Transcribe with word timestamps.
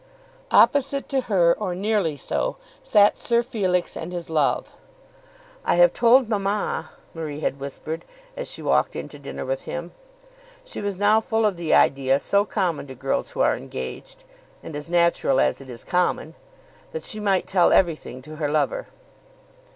Opposite 0.49 1.07
to 1.09 1.21
her, 1.29 1.53
or 1.55 1.75
nearly 1.75 2.17
so, 2.17 2.55
sat 2.81 3.19
Sir 3.19 3.43
Felix 3.43 3.95
and 3.95 4.11
his 4.11 4.31
love. 4.31 4.71
"I 5.63 5.75
have 5.75 5.93
told 5.93 6.27
mamma," 6.27 6.89
Marie 7.13 7.41
had 7.41 7.59
whispered, 7.59 8.03
as 8.35 8.49
she 8.49 8.63
walked 8.63 8.95
in 8.95 9.07
to 9.09 9.19
dinner 9.19 9.45
with 9.45 9.65
him. 9.65 9.91
She 10.65 10.81
was 10.81 10.97
now 10.97 11.21
full 11.21 11.45
of 11.45 11.55
the 11.55 11.75
idea 11.75 12.17
so 12.17 12.45
common 12.45 12.87
to 12.87 12.95
girls 12.95 13.29
who 13.33 13.41
are 13.41 13.55
engaged, 13.55 14.23
and 14.63 14.75
as 14.75 14.89
natural 14.89 15.39
as 15.39 15.61
it 15.61 15.69
is 15.69 15.83
common, 15.83 16.33
that 16.93 17.03
she 17.03 17.19
might 17.19 17.45
tell 17.45 17.71
everything 17.71 18.23
to 18.23 18.37
her 18.37 18.49
lover. 18.49 18.87